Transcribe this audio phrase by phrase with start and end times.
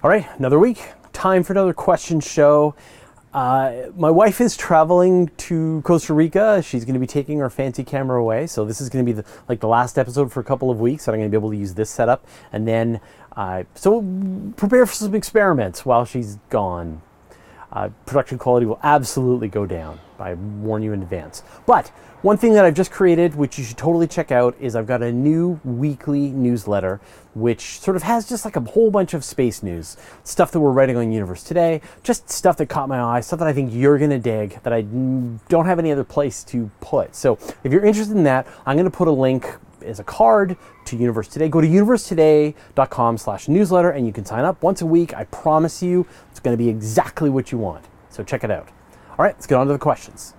[0.00, 0.92] All right, another week.
[1.12, 2.76] Time for another question show.
[3.34, 6.62] Uh, my wife is traveling to Costa Rica.
[6.62, 8.46] She's going to be taking her fancy camera away.
[8.46, 10.78] So this is going to be the, like the last episode for a couple of
[10.78, 12.24] weeks that I'm going to be able to use this setup.
[12.52, 13.00] And then,
[13.36, 14.02] uh, so
[14.54, 17.02] prepare for some experiments while she's gone.
[17.72, 19.98] Uh, production quality will absolutely go down.
[20.18, 21.42] I warn you in advance.
[21.66, 21.88] But
[22.22, 25.02] one thing that I've just created, which you should totally check out, is I've got
[25.02, 27.00] a new weekly newsletter,
[27.34, 30.72] which sort of has just like a whole bunch of space news, stuff that we're
[30.72, 33.98] writing on Universe Today, just stuff that caught my eye, stuff that I think you're
[33.98, 37.14] going to dig that I don't have any other place to put.
[37.14, 39.46] So if you're interested in that, I'm going to put a link
[39.88, 41.48] as a card to Universe Today.
[41.48, 45.14] Go to universetoday.com slash newsletter and you can sign up once a week.
[45.14, 47.84] I promise you it's going to be exactly what you want.
[48.10, 48.68] So check it out.
[49.10, 50.34] All right, let's get on to the questions.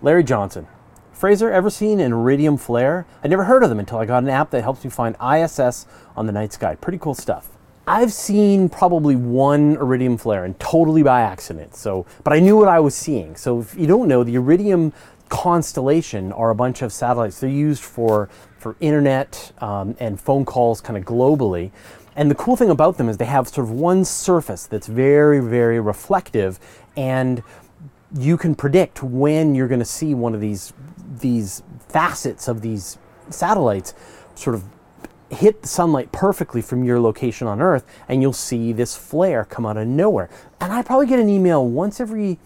[0.00, 0.66] Larry Johnson.
[1.12, 3.06] Fraser, ever seen an iridium flare?
[3.22, 5.86] I never heard of them until I got an app that helps me find ISS
[6.16, 6.74] on the night sky.
[6.74, 7.50] Pretty cool stuff.
[7.86, 11.74] I've seen probably one iridium flare and totally by accident.
[11.74, 13.36] So, but I knew what I was seeing.
[13.36, 14.92] So if you don't know, the iridium
[15.28, 17.40] constellation are a bunch of satellites.
[17.40, 18.28] They're used for
[18.62, 21.70] for internet um, and phone calls, kind of globally.
[22.14, 25.40] And the cool thing about them is they have sort of one surface that's very,
[25.40, 26.60] very reflective,
[26.96, 27.42] and
[28.16, 30.72] you can predict when you're going to see one of these
[31.20, 32.98] these facets of these
[33.30, 33.94] satellites
[34.34, 34.64] sort of
[35.30, 39.64] hit the sunlight perfectly from your location on Earth, and you'll see this flare come
[39.64, 40.28] out of nowhere.
[40.60, 42.38] And I probably get an email once every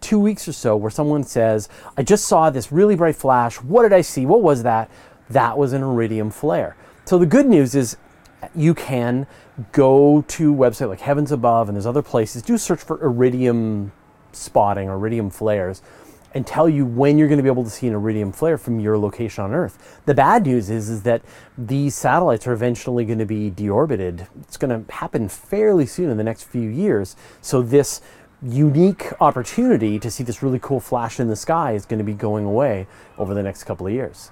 [0.00, 3.56] two weeks or so where someone says, I just saw this really bright flash.
[3.56, 4.26] What did I see?
[4.26, 4.90] What was that?
[5.30, 6.76] That was an iridium flare.
[7.04, 7.96] So the good news is
[8.54, 9.26] you can
[9.72, 12.42] go to website like Heavens Above and there's other places.
[12.42, 13.92] Do search for iridium
[14.32, 15.82] spotting or iridium flares
[16.34, 18.80] and tell you when you're going to be able to see an iridium flare from
[18.80, 20.00] your location on Earth.
[20.06, 21.22] The bad news is, is that
[21.58, 24.26] these satellites are eventually going to be deorbited.
[24.40, 27.16] It's going to happen fairly soon in the next few years.
[27.42, 28.00] So this
[28.42, 32.14] unique opportunity to see this really cool flash in the sky is going to be
[32.14, 32.86] going away
[33.18, 34.30] over the next couple of years.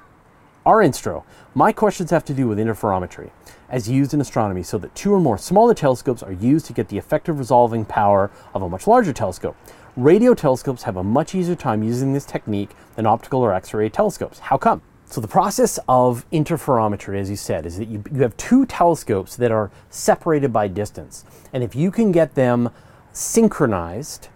[0.66, 1.24] Our intro.
[1.54, 3.30] My questions have to do with interferometry,
[3.70, 6.88] as used in astronomy, so that two or more smaller telescopes are used to get
[6.88, 9.56] the effective resolving power of a much larger telescope.
[9.96, 13.88] Radio telescopes have a much easier time using this technique than optical or X ray
[13.88, 14.38] telescopes.
[14.38, 14.82] How come?
[15.06, 19.36] So, the process of interferometry, as you said, is that you, you have two telescopes
[19.36, 21.24] that are separated by distance.
[21.54, 22.70] And if you can get them
[23.12, 24.28] synchronized,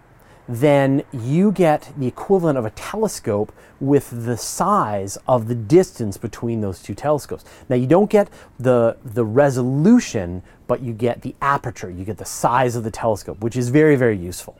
[0.47, 6.61] then you get the equivalent of a telescope with the size of the distance between
[6.61, 7.43] those two telescopes.
[7.69, 8.29] Now you don't get
[8.59, 13.41] the the resolution, but you get the aperture, you get the size of the telescope,
[13.41, 14.57] which is very very useful.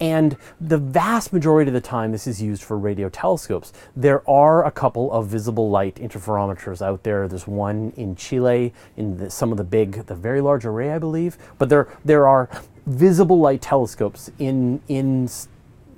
[0.00, 3.72] And the vast majority of the time, this is used for radio telescopes.
[3.94, 7.28] There are a couple of visible light interferometers out there.
[7.28, 10.98] There's one in Chile, in the, some of the big, the very large array, I
[10.98, 11.38] believe.
[11.56, 12.50] But there, there are
[12.86, 15.28] visible light telescopes in, in,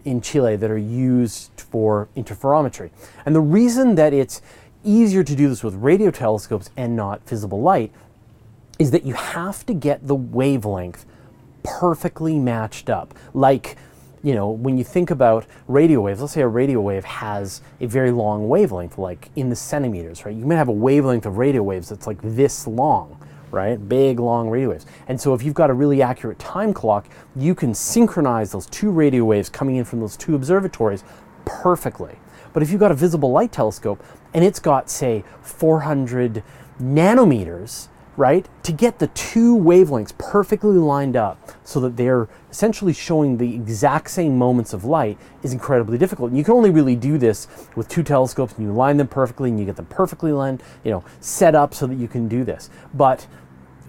[0.04, 2.90] in Chile that are used for interferometry.
[3.24, 4.42] And the reason that it's
[4.84, 7.92] easier to do this with radio telescopes and not visible light
[8.78, 11.06] is that you have to get the wavelength
[11.62, 13.14] perfectly matched up.
[13.32, 13.76] Like,
[14.22, 17.86] you know, when you think about radio waves, let's say a radio wave has a
[17.86, 20.34] very long wavelength, like in the centimeters, right?
[20.34, 23.18] You may have a wavelength of radio waves that's like this long,
[23.54, 23.88] right?
[23.88, 24.84] Big, long radio waves.
[25.09, 28.91] And so if you've got a really accurate time clock, you can synchronize those two
[28.91, 31.04] radio waves coming in from those two observatories
[31.44, 32.16] perfectly.
[32.53, 36.43] But if you've got a visible light telescope and it's got, say, 400
[36.81, 38.48] nanometers, right?
[38.62, 44.10] To get the two wavelengths perfectly lined up so that they're essentially showing the exact
[44.10, 46.31] same moments of light is incredibly difficult.
[46.31, 49.50] And you can only really do this with two telescopes and you line them perfectly
[49.50, 52.44] and you get them perfectly lined, you know, set up so that you can do
[52.44, 52.70] this.
[52.93, 53.26] But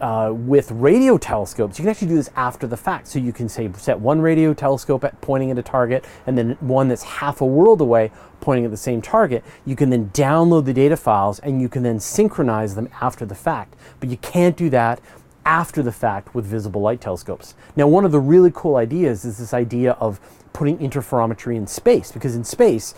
[0.02, 3.08] uh, with radio telescopes, you can actually do this after the fact.
[3.08, 6.58] So you can say set one radio telescope at pointing at a target, and then
[6.60, 8.12] one that's half a world away
[8.42, 9.44] pointing at the same target.
[9.66, 13.36] You can then download the data files, and you can then synchronize them after the
[13.36, 13.76] fact.
[14.00, 15.00] But you can't do that
[15.46, 17.56] after the fact with visible light telescopes.
[17.76, 20.20] Now, one of the really cool ideas is this idea of
[20.54, 22.96] putting interferometry in space, because in space,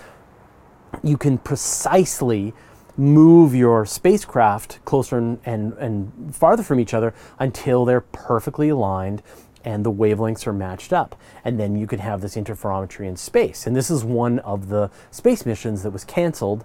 [1.04, 2.54] you can precisely
[2.98, 9.22] move your spacecraft closer and, and, and farther from each other until they're perfectly aligned
[9.64, 11.16] and the wavelengths are matched up.
[11.44, 13.68] And then you can have this interferometry in space.
[13.68, 16.64] And this is one of the space missions that was canceled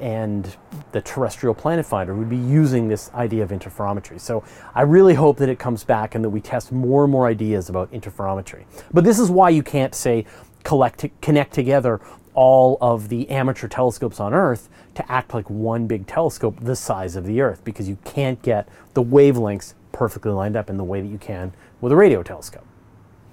[0.00, 0.56] and
[0.92, 4.20] the terrestrial planet finder would be using this idea of interferometry.
[4.20, 7.26] So I really hope that it comes back and that we test more and more
[7.26, 8.64] ideas about interferometry.
[8.92, 10.24] But this is why you can't say
[10.64, 12.00] collect connect together
[12.38, 17.16] all of the amateur telescopes on Earth to act like one big telescope the size
[17.16, 21.00] of the Earth because you can't get the wavelengths perfectly lined up in the way
[21.00, 22.64] that you can with a radio telescope.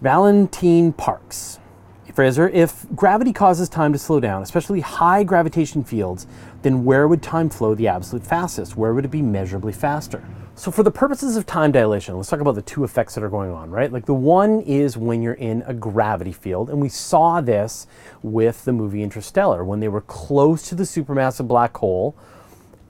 [0.01, 1.59] Valentine Parks.
[2.15, 6.25] Fraser, if gravity causes time to slow down, especially high gravitation fields,
[6.63, 8.75] then where would time flow the absolute fastest?
[8.75, 10.23] Where would it be measurably faster?
[10.57, 13.29] So, for the purposes of time dilation, let's talk about the two effects that are
[13.29, 13.91] going on, right?
[13.91, 17.87] Like the one is when you're in a gravity field, and we saw this
[18.23, 19.65] with the movie Interstellar.
[19.65, 22.15] When they were close to the supermassive black hole,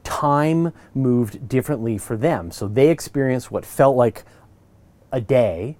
[0.04, 2.52] time moved differently for them.
[2.52, 4.26] So, they experienced what felt like
[5.12, 5.76] a day,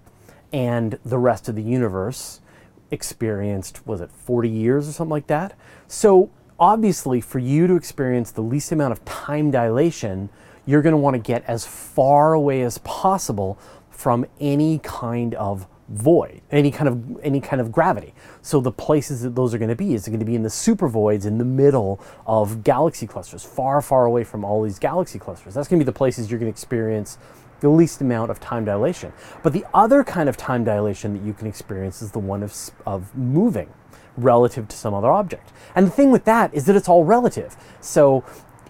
[0.52, 2.42] and the rest of the universe
[2.90, 5.56] experienced, was it 40 years or something like that?
[5.88, 10.30] So, obviously, for you to experience the least amount of time dilation,
[10.66, 13.58] you're going to want to get as far away as possible
[13.90, 18.14] from any kind of void, any kind of any kind of gravity.
[18.42, 20.50] So the places that those are going to be is going to be in the
[20.50, 25.54] supervoids in the middle of galaxy clusters, far, far away from all these galaxy clusters.
[25.54, 27.18] That's going to be the places you're going to experience
[27.60, 29.14] the least amount of time dilation.
[29.44, 32.54] But the other kind of time dilation that you can experience is the one of,
[32.86, 33.70] of moving
[34.18, 35.52] relative to some other object.
[35.74, 37.56] And the thing with that is that it's all relative.
[37.82, 38.24] So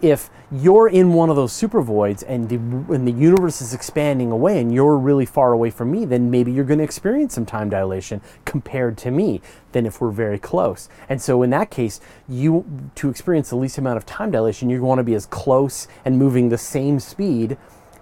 [0.06, 2.56] if you're in one of those supervoids and the,
[2.94, 6.52] and the universe is expanding away and you're really far away from me, then maybe
[6.52, 9.42] you're going to experience some time dilation compared to me
[9.72, 10.88] than if we're very close.
[11.10, 12.00] And so in that case,
[12.30, 15.88] you to experience the least amount of time dilation, you want to be as close
[16.06, 17.58] and moving the same speed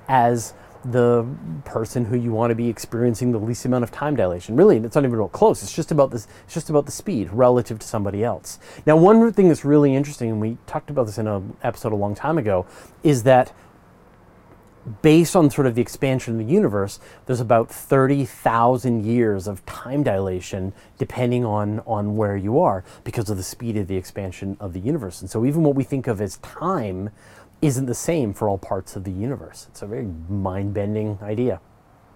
[0.09, 0.53] as
[0.85, 1.25] the
[1.65, 4.55] person who you want to be experiencing the least amount of time dilation.
[4.55, 5.63] Really, it's not even about close.
[5.63, 6.27] It's just about this.
[6.45, 8.59] It's just about the speed relative to somebody else.
[8.85, 11.95] Now, one thing that's really interesting, and we talked about this in an episode a
[11.95, 12.65] long time ago,
[13.01, 13.53] is that
[15.01, 20.03] based on sort of the expansion of the universe, there's about 30,000 years of time
[20.03, 24.73] dilation depending on, on where you are because of the speed of the expansion of
[24.73, 25.21] the universe.
[25.21, 27.11] And so even what we think of as time
[27.63, 29.67] isn't the same for all parts of the universe.
[29.69, 31.61] It's a very mind bending idea.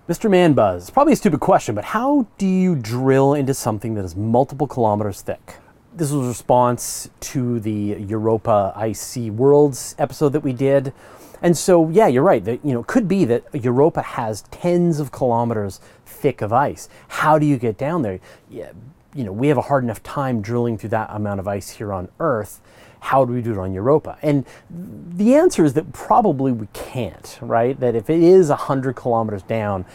[0.09, 0.29] Mr.
[0.29, 4.15] Man Buzz, probably a stupid question, but how do you drill into something that is
[4.15, 5.55] multiple kilometers thick?
[5.93, 10.93] This was a response to the Europa Sea Worlds episode that we did.
[11.41, 12.43] And so, yeah, you're right.
[12.43, 16.89] That you know, it could be that Europa has tens of kilometers thick of ice.
[17.07, 18.19] How do you get down there?
[18.49, 18.71] Yeah,
[19.17, 21.91] you know, we have a hard enough time drilling through that amount of ice here
[21.91, 22.61] on Earth
[22.99, 24.17] how do we do it on Europa?
[24.21, 27.79] And the answer is that probably we can't, right?
[27.79, 29.85] That if it is 100 kilometers down,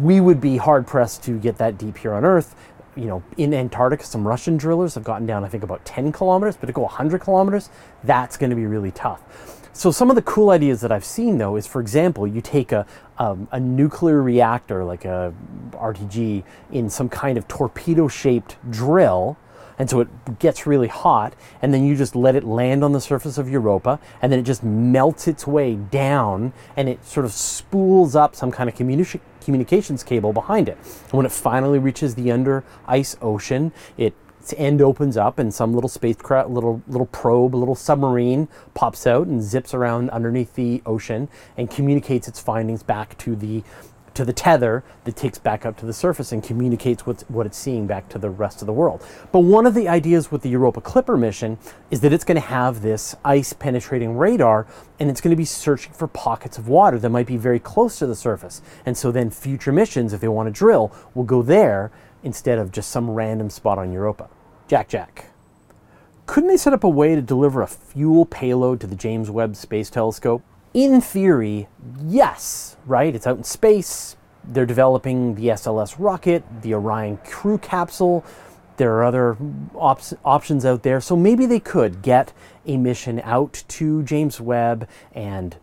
[0.00, 2.54] we would be hard pressed to get that deep here on Earth.
[2.96, 6.56] You know, in Antarctica, some Russian drillers have gotten down, I think, about 10 kilometers,
[6.56, 7.70] but to go 100 kilometers,
[8.02, 9.63] that's going to be really tough.
[9.76, 12.70] So, some of the cool ideas that I've seen, though, is for example, you take
[12.70, 12.86] a,
[13.18, 15.34] um, a nuclear reactor like a
[15.72, 19.36] RTG in some kind of torpedo shaped drill
[19.78, 23.00] and so it gets really hot, and then you just let it land on the
[23.00, 27.32] surface of Europa, and then it just melts its way down, and it sort of
[27.32, 30.78] spools up some kind of communi- communications cable behind it.
[31.04, 34.14] And when it finally reaches the under ice ocean, it
[34.52, 39.26] end opens up and some little spacecraft, little little probe, a little submarine pops out
[39.26, 43.62] and zips around underneath the ocean and communicates its findings back to the
[44.14, 47.58] to the tether that takes back up to the surface and communicates what's, what it's
[47.58, 49.04] seeing back to the rest of the world.
[49.32, 51.58] But one of the ideas with the Europa Clipper mission
[51.90, 54.66] is that it's going to have this ice penetrating radar
[55.00, 57.98] and it's going to be searching for pockets of water that might be very close
[57.98, 58.62] to the surface.
[58.86, 61.90] And so then future missions, if they want to drill, will go there
[62.24, 64.28] instead of just some random spot on Europa.
[64.66, 65.26] Jack Jack.
[66.26, 69.54] Couldn't they set up a way to deliver a fuel payload to the James Webb
[69.54, 70.42] Space Telescope?
[70.74, 71.68] in theory,
[72.04, 73.14] yes, right?
[73.14, 74.16] It's out in space.
[74.42, 78.24] They're developing the SLS rocket, the Orion crew capsule.
[78.76, 79.36] There are other
[79.74, 81.00] op- options out there.
[81.00, 82.32] So maybe they could get
[82.66, 85.56] a mission out to James Webb and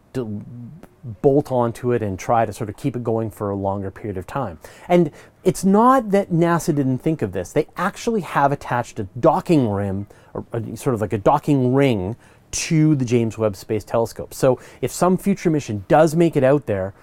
[1.03, 4.17] bolt onto it and try to sort of keep it going for a longer period
[4.17, 4.59] of time.
[4.87, 5.11] And
[5.43, 7.51] it's not that NASA didn't think of this.
[7.51, 12.15] They actually have attached a docking rim, or uh, sort of like a docking ring
[12.51, 14.33] to the James Webb Space Telescope.
[14.33, 16.93] So if some future mission does make it out there,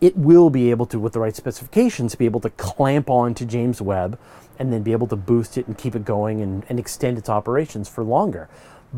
[0.00, 3.46] it will be able to, with the right specifications, be able to clamp on to
[3.46, 4.18] James Webb
[4.58, 7.28] and then be able to boost it and keep it going and, and extend its
[7.28, 8.48] operations for longer.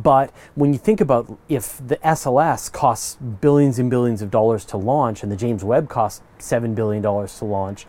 [0.03, 4.77] But when you think about if the SLS costs billions and billions of dollars to
[4.77, 7.85] launch and the James Webb costs $7 billion to launch,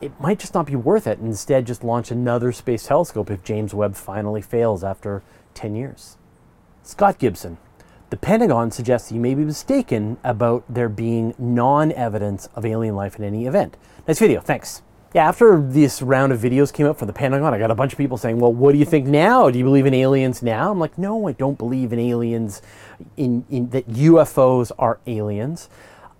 [0.00, 1.18] it might just not be worth it.
[1.18, 6.16] And instead, just launch another space telescope if James Webb finally fails after 10 years.
[6.84, 7.58] Scott Gibson.
[8.10, 13.18] The Pentagon suggests you may be mistaken about there being non evidence of alien life
[13.18, 13.76] in any event.
[14.06, 14.82] Nice video, thanks.
[15.16, 17.90] Yeah, after this round of videos came out for the Pentagon, I got a bunch
[17.90, 19.48] of people saying, well, what do you think now?
[19.48, 20.70] Do you believe in aliens now?
[20.70, 22.60] I'm like, no, I don't believe in aliens,
[23.16, 25.70] in, in that UFOs are aliens.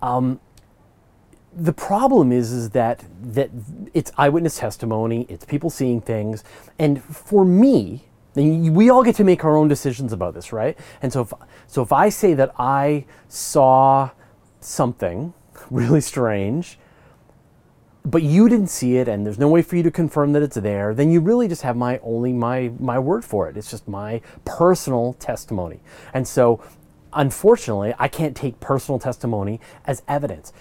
[0.01, 0.39] Um,
[1.55, 3.51] the problem is is that that
[3.93, 6.43] it's eyewitness testimony, it's people seeing things,
[6.79, 10.75] and for me, we all get to make our own decisions about this, right?
[11.03, 11.33] And so if
[11.67, 14.09] so if I say that I saw
[14.59, 15.35] something
[15.69, 16.79] really strange,
[18.09, 20.55] but you didn't see it and there's no way for you to confirm that it's
[20.55, 23.57] there, then you really just have my only my my word for it.
[23.57, 25.81] It's just my personal testimony.
[26.13, 26.63] And so
[27.13, 30.53] unfortunately, I can't take personal testimony as evidence.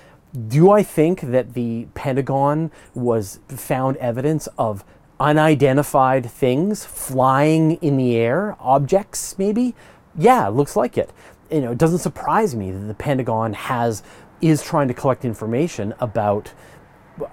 [0.48, 4.84] Do I think that the Pentagon was found evidence of
[5.20, 9.74] unidentified things flying in the air, objects maybe?
[10.18, 11.10] Yeah, looks like it.
[11.50, 14.02] You know, it doesn't surprise me that the Pentagon has
[14.40, 16.52] is trying to collect information about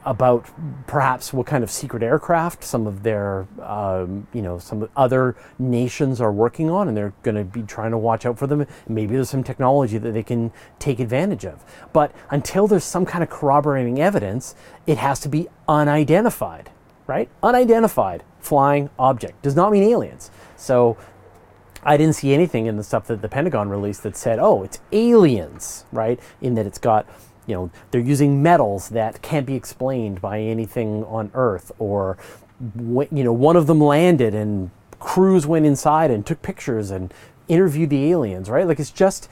[0.06, 0.50] about
[0.88, 6.22] perhaps what kind of secret aircraft some of their, um, you know, some other nations
[6.22, 8.66] are working on, and they're going to be trying to watch out for them.
[8.88, 11.64] Maybe there's some technology that they can take advantage of.
[11.92, 14.56] But until there's some kind of corroborating evidence,
[14.88, 16.72] it has to be unidentified,
[17.08, 17.30] right?
[17.42, 20.32] Unidentified flying object does not mean aliens.
[20.56, 20.98] So
[21.84, 24.80] I didn't see anything in the stuff that the Pentagon released that said, oh, it's
[24.92, 26.20] aliens, right?
[26.42, 27.08] In that it's got
[27.48, 32.18] you know, they're using metals that can't be explained by anything on Earth, or
[32.78, 37.14] you know, one of them landed and crews went inside and took pictures and
[37.48, 38.66] interviewed the aliens, right?
[38.66, 39.30] Like it's just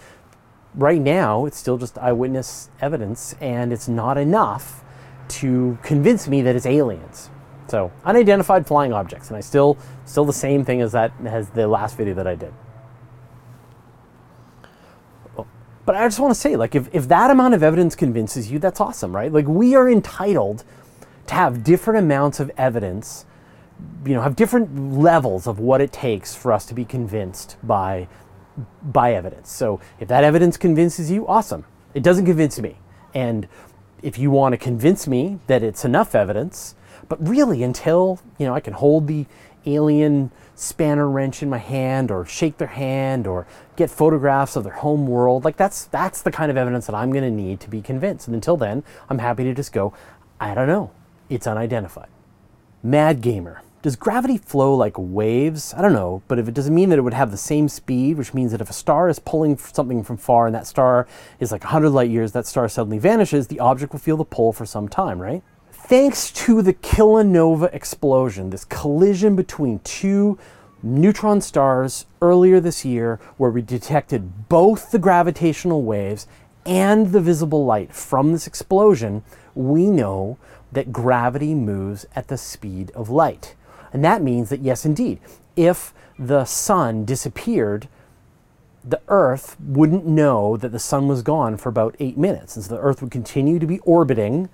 [0.75, 4.83] right now, it's still just eyewitness evidence, and it's not enough
[5.29, 7.29] to convince me that it's aliens.
[7.67, 11.67] So unidentified flying objects, and I still still the same thing as that as the
[11.67, 12.53] last video that I did.
[15.85, 18.59] But I just want to say, like, if, if that amount of evidence convinces you,
[18.59, 19.31] that's awesome, right?
[19.31, 20.63] Like, we are entitled
[21.27, 23.25] to have different amounts of evidence,
[24.05, 28.07] you know, have different levels of what it takes for us to be convinced by,
[28.83, 29.51] by evidence.
[29.51, 31.65] So if that evidence convinces you, awesome.
[31.93, 32.77] It doesn't convince me.
[33.13, 33.47] And
[34.03, 36.75] if you want to convince me that it's enough evidence,
[37.09, 39.25] but really until, you know, I can hold the
[39.65, 44.73] alien spanner wrench in my hand or shake their hand or get photographs of their
[44.73, 45.43] home world.
[45.43, 48.27] Like that's that's the kind of evidence that i'm going to need to be convinced.
[48.27, 49.93] And until then i'm happy to just go
[50.39, 50.91] i don't know.
[51.29, 52.09] It's unidentified.
[52.83, 53.61] Mad gamer.
[53.81, 55.73] Does gravity flow like waves?
[55.73, 58.17] I don't know but if it doesn't mean that it would have the same speed
[58.17, 61.07] which means that if a star is pulling something from far and that star
[61.39, 64.53] is like 100 light years that star suddenly vanishes the object will feel the pull
[64.53, 65.41] for some time right
[65.91, 70.39] thanks to the kilonova explosion, this collision between two
[70.81, 76.27] neutron stars earlier this year, where we detected both the gravitational waves
[76.65, 79.21] and the visible light from this explosion,
[79.53, 80.37] we know
[80.71, 83.53] that gravity moves at the speed of light.
[83.91, 85.19] And that means that, yes, indeed,
[85.57, 87.89] if the sun disappeared,
[88.81, 92.55] the Earth wouldn't know that the sun was gone for about eight minutes.
[92.55, 94.47] And so the Earth would continue to be orbiting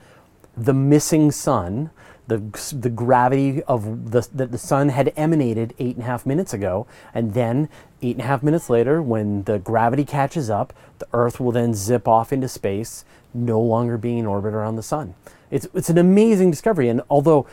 [0.57, 1.91] the missing sun,
[2.27, 2.39] the,
[2.77, 6.87] the gravity of the, that the sun had emanated eight and a half minutes ago.
[7.13, 7.69] And then,
[8.01, 11.73] eight and a half minutes later, when the gravity catches up, the Earth will then
[11.73, 15.13] zip off into space, no longer being in orbit around the sun.
[15.51, 16.89] It's, it's an amazing discovery.
[16.89, 17.47] And although,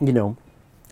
[0.00, 0.36] you know,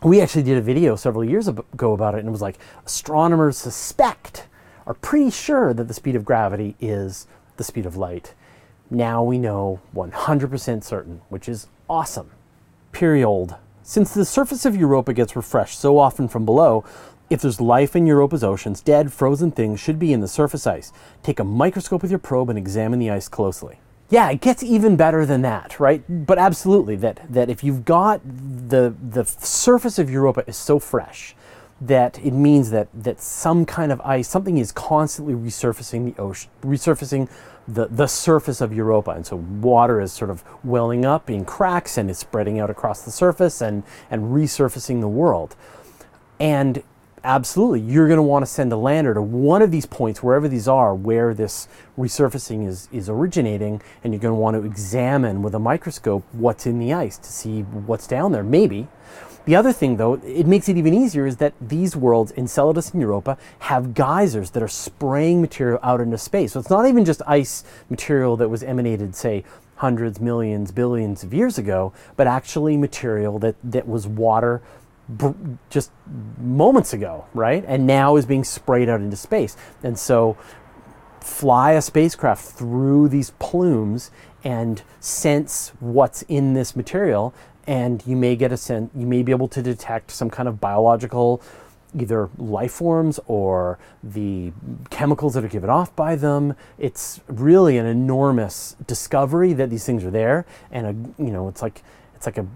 [0.03, 3.57] we actually did a video several years ago about it, and it was like astronomers
[3.57, 4.47] suspect,
[4.87, 7.27] are pretty sure that the speed of gravity is
[7.57, 8.35] the speed of light.
[8.91, 12.31] Now we know 100% certain, which is awesome.
[12.93, 13.57] Period.
[13.83, 16.85] Since the surface of Europa gets refreshed so often from below,
[17.31, 20.93] if there's life in Europa's oceans, dead, frozen things should be in the surface ice.
[21.23, 23.81] Take a microscope with your probe and examine the ice closely.
[24.11, 26.03] Yeah, it gets even better than that, right?
[26.09, 31.35] But absolutely, that, that if you've got the, the surface of Europa is so fresh
[31.81, 36.51] that it means that, that some kind of ice, something is constantly resurfacing the ocean,
[36.63, 37.29] resurfacing
[37.69, 39.11] the, the surface of Europa.
[39.11, 43.03] And so water is sort of welling up in cracks and is spreading out across
[43.03, 45.55] the surface and, and resurfacing the world.
[46.41, 46.83] And
[47.23, 50.49] absolutely, you're going to want to send a lander to one of these points, wherever
[50.49, 55.43] these are, where this resurfacing is, is originating, and you're going to want to examine
[55.43, 58.89] with a microscope what's in the ice to see what's down there, maybe.
[59.49, 63.01] The other thing, though, it makes it even easier is that these worlds, Enceladus and
[63.01, 66.53] Europa, have geysers that are spraying material out into space.
[66.53, 69.45] So it's not even just ice material that was emanated, say,
[69.77, 74.61] hundreds, millions, billions of years ago, but actually material that, that was water
[75.71, 75.93] just
[76.39, 77.65] moments ago, right?
[77.67, 79.57] And now is being sprayed out into space.
[79.83, 80.37] And so
[81.21, 84.11] fly a spacecraft through these plumes
[84.45, 87.33] and sense what's in this material
[87.69, 90.59] and you may get a sense, you may be able to detect some kind of
[90.59, 91.43] biological
[91.95, 94.53] either life forms or the
[94.89, 96.57] chemicals that are given off by them.
[96.79, 101.61] It's really an enormous discovery that these things are there, and a, you know, it's
[101.61, 101.83] like
[102.15, 102.47] it's like a,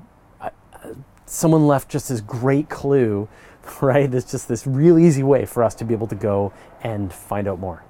[0.40, 0.50] a,
[0.82, 3.28] a someone left just this great clue,
[3.82, 4.12] right?
[4.12, 7.46] It's just this real easy way for us to be able to go and find
[7.46, 7.84] out more.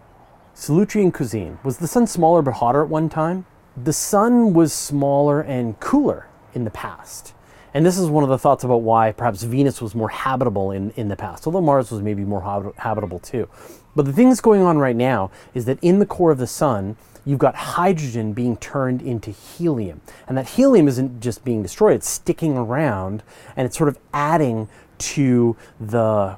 [0.56, 1.60] Solutrean cuisine.
[1.62, 3.46] Was the sun smaller but hotter at one time?
[3.76, 7.34] The sun was smaller and cooler in the past.
[7.74, 10.90] And this is one of the thoughts about why perhaps Venus was more habitable in,
[10.90, 13.48] in the past, although Mars was maybe more hab- habitable too.
[13.96, 16.46] But the thing that's going on right now is that in the core of the
[16.46, 20.00] sun, you've got hydrogen being turned into helium.
[20.26, 23.22] And that helium isn't just being destroyed, it's sticking around
[23.56, 24.68] and it's sort of adding
[24.98, 26.36] to the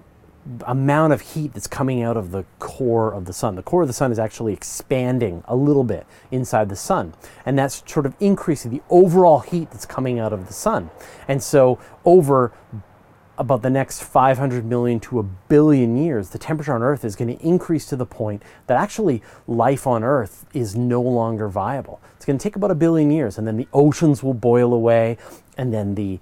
[0.67, 3.55] amount of heat that's coming out of the core of the sun.
[3.55, 7.15] The core of the sun is actually expanding a little bit inside the sun,
[7.47, 10.91] and that's sort of increasing the overall heat that's coming out of the sun.
[11.29, 12.53] And so, over
[13.37, 17.37] about the next 500 million to a billion years, the temperature on Earth is going
[17.37, 22.01] to increase to the point that actually life on Earth is no longer viable.
[22.25, 25.19] It's going to take about a billion years, and then the oceans will boil away,
[25.59, 26.19] and then the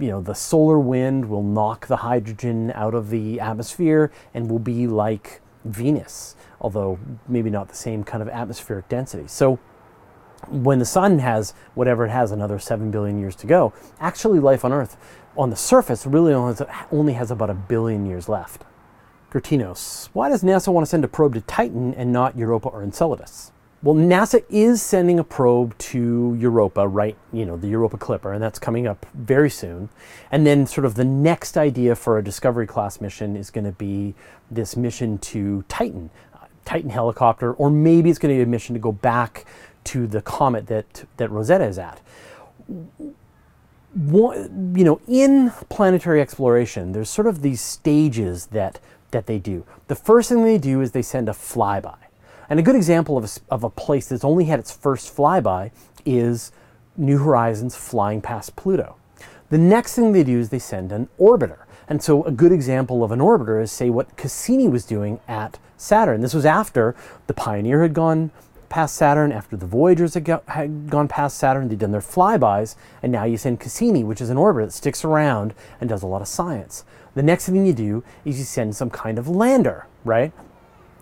[0.00, 4.58] you know the solar wind will knock the hydrogen out of the atmosphere and will
[4.58, 9.28] be like Venus, although maybe not the same kind of atmospheric density.
[9.28, 9.60] So
[10.48, 14.64] when the sun has whatever it has another 7 billion years to go, actually life
[14.64, 14.96] on Earth
[15.36, 18.64] on the surface really only has, about a billion years left.
[19.30, 22.82] Gertinos, why does NASA want to send a probe to Titan and not Europa or
[22.82, 23.52] Enceladus?
[23.80, 27.16] Well, NASA is sending a probe to Europa, right?
[27.32, 29.88] You know, the Europa Clipper, and that's coming up very soon.
[30.32, 33.72] And then, sort of, the next idea for a Discovery class mission is going to
[33.72, 34.16] be
[34.50, 38.74] this mission to Titan, uh, Titan helicopter, or maybe it's going to be a mission
[38.74, 39.44] to go back
[39.84, 42.00] to the comet that, that Rosetta is at.
[43.94, 44.34] You
[44.84, 48.80] know, in planetary exploration, there's sort of these stages that,
[49.12, 49.64] that they do.
[49.86, 51.94] The first thing they do is they send a flyby
[52.48, 55.70] and a good example of a, of a place that's only had its first flyby
[56.04, 56.52] is
[56.96, 58.96] New Horizons flying past Pluto.
[59.50, 61.64] The next thing they do is they send an orbiter.
[61.88, 65.58] And so a good example of an orbiter is say what Cassini was doing at
[65.76, 66.20] Saturn.
[66.20, 66.94] This was after
[67.26, 68.30] the Pioneer had gone
[68.68, 72.76] past Saturn, after the Voyagers had, go, had gone past Saturn, they'd done their flybys,
[73.02, 76.06] and now you send Cassini, which is an orbiter that sticks around and does a
[76.06, 76.84] lot of science.
[77.14, 80.32] The next thing you do is you send some kind of lander, right?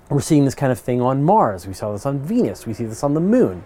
[0.09, 1.67] We're seeing this kind of thing on Mars.
[1.67, 2.67] We saw this on Venus.
[2.67, 3.65] We see this on the moon.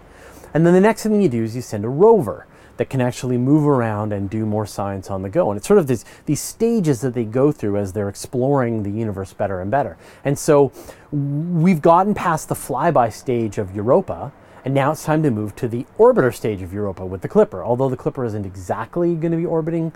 [0.54, 2.46] And then the next thing you do is you send a rover
[2.78, 5.50] that can actually move around and do more science on the go.
[5.50, 8.90] And it's sort of this, these stages that they go through as they're exploring the
[8.90, 9.98] universe better and better.
[10.24, 10.72] And so
[11.12, 14.32] we've gotten past the flyby stage of Europa,
[14.64, 17.62] and now it's time to move to the orbiter stage of Europa with the Clipper.
[17.62, 19.92] Although the Clipper isn't exactly going to be orbiting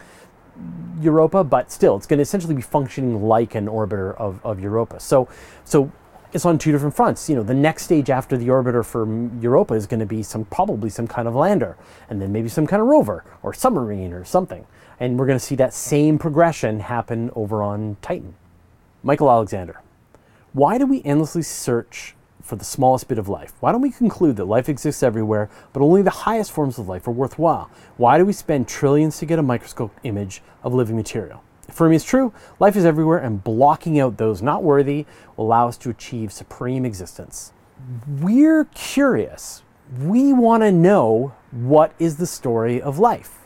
[1.00, 5.00] Europa, but still, it's going to essentially be functioning like an orbiter of, of Europa.
[5.00, 5.26] So,
[5.64, 5.90] so
[6.34, 7.30] it's on two different fronts.
[7.30, 9.06] You know, the next stage after the orbiter for
[9.40, 11.76] Europa is going to be some probably some kind of lander,
[12.10, 14.66] and then maybe some kind of rover or submarine or something.
[14.98, 18.34] And we're going to see that same progression happen over on Titan.
[19.02, 19.80] Michael Alexander,
[20.52, 23.52] why do we endlessly search for the smallest bit of life?
[23.60, 27.06] Why don't we conclude that life exists everywhere, but only the highest forms of life
[27.06, 27.70] are worthwhile?
[27.96, 31.42] Why do we spend trillions to get a microscope image of living material?
[31.74, 32.32] For me, it's true.
[32.60, 35.06] Life is everywhere, and blocking out those not worthy
[35.37, 37.52] will allow us to achieve supreme existence.
[38.06, 39.64] We're curious.
[40.00, 43.40] We want to know what is the story of life.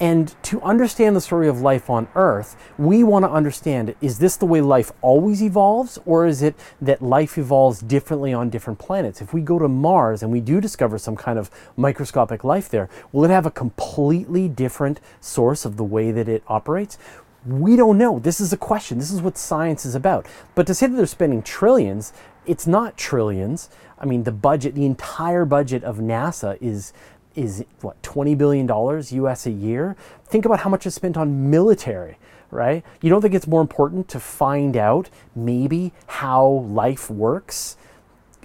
[0.00, 4.36] And to understand the story of life on Earth, we want to understand is this
[4.36, 9.20] the way life always evolves, or is it that life evolves differently on different planets?
[9.20, 12.88] If we go to Mars and we do discover some kind of microscopic life there,
[13.12, 16.98] will it have a completely different source of the way that it operates?
[17.46, 18.18] We don't know.
[18.18, 18.98] This is a question.
[18.98, 20.26] This is what science is about.
[20.54, 22.12] But to say that they're spending trillions,
[22.46, 23.68] it's not trillions.
[23.98, 26.92] I mean, the budget, the entire budget of NASA is
[27.34, 29.96] is what 20 billion dollars US a year.
[30.24, 32.16] Think about how much is spent on military,
[32.50, 32.84] right?
[33.00, 37.76] You don't think it's more important to find out maybe how life works?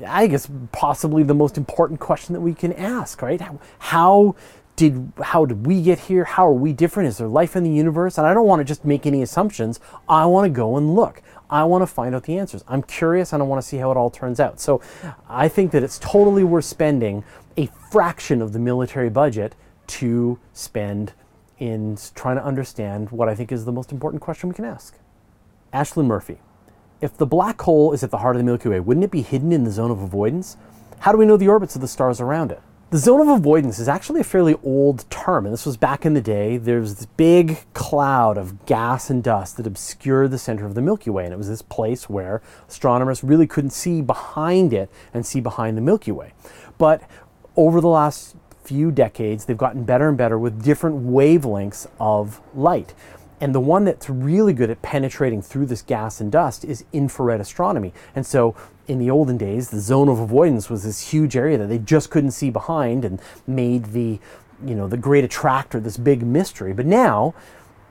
[0.06, 3.40] I guess possibly the most important question that we can ask, right?
[3.40, 4.36] How, how
[4.80, 6.24] did how did we get here?
[6.24, 7.10] How are we different?
[7.10, 8.18] Is there life in the universe?
[8.18, 9.78] And I don't want to just make any assumptions.
[10.08, 11.22] I want to go and look.
[11.50, 12.63] I want to find out the answers.
[12.65, 14.62] I'm curious and I want to see how it all turns out.
[14.62, 14.82] So
[15.28, 17.26] I think that it's totally worth spending
[17.58, 19.54] a fraction of the military budget
[19.88, 21.12] to spend
[21.58, 24.98] in trying to understand what I think is the most important question we can ask.
[25.74, 26.38] Ashlyn Murphy.
[27.02, 29.24] If the black hole is at the heart of the Milky Way, wouldn't it be
[29.24, 30.56] hidden in the zone of avoidance?
[31.00, 32.62] How do we know the orbits of the stars around it?
[32.91, 36.15] The zone of avoidance is actually a fairly old term, and this was back in
[36.15, 36.58] the day.
[36.58, 40.82] There was this big cloud of gas and dust that obscured the center of the
[40.82, 45.23] Milky Way, and it was this place where astronomers really couldn't see behind it and
[45.23, 46.34] see behind the Milky Way.
[46.80, 47.04] But
[47.56, 52.95] over the last few decades, they've gotten better and better with different wavelengths of light.
[53.41, 57.39] And the one that's really good at penetrating through this gas and dust is infrared
[57.39, 57.93] astronomy.
[58.15, 58.56] And so
[58.88, 62.10] in the olden days, the zone of avoidance was this huge area that they just
[62.10, 64.19] couldn't see behind and made the,
[64.65, 66.73] you know, the great attractor this big mystery.
[66.73, 67.34] But now,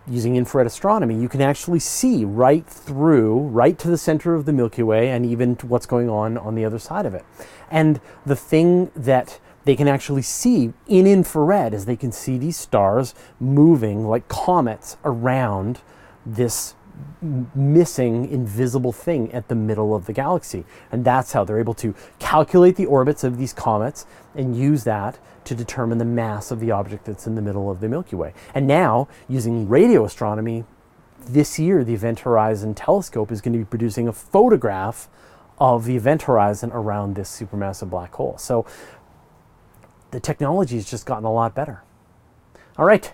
[0.06, 4.52] using infrared astronomy, you can actually see right through, right to the center of the
[4.52, 7.24] Milky Way and even what's going on on the other side of it.
[7.70, 12.56] And the thing that they can actually see in infrared as they can see these
[12.56, 15.82] stars moving like comets around
[16.24, 16.74] this
[17.54, 20.64] missing invisible thing at the middle of the galaxy.
[20.90, 25.18] And that's how they're able to calculate the orbits of these comets and use that
[25.44, 28.32] to determine the mass of the object that's in the middle of the Milky Way.
[28.54, 30.64] And now, using radio astronomy,
[31.26, 35.10] this year the Event Horizon telescope is going to be producing a photograph
[35.60, 38.38] of the event horizon around this supermassive black hole.
[38.38, 38.64] So
[40.10, 41.82] the technology has just gotten a lot better.
[42.76, 43.12] All right,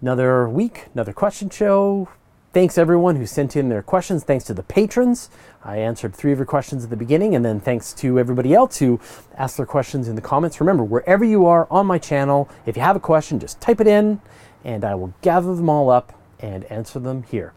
[0.00, 2.08] another week, another question show.
[2.52, 4.22] Thanks everyone who sent in their questions.
[4.22, 5.28] Thanks to the patrons.
[5.64, 8.78] I answered three of your questions at the beginning, and then thanks to everybody else
[8.78, 9.00] who
[9.36, 10.60] asked their questions in the comments.
[10.60, 13.88] Remember, wherever you are on my channel, if you have a question, just type it
[13.88, 14.20] in,
[14.62, 17.54] and I will gather them all up and answer them here.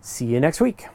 [0.00, 0.86] See you next week.